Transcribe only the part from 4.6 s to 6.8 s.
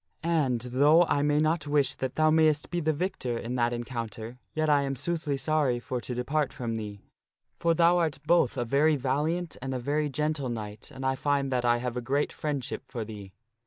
am I soothly sorry for to depart from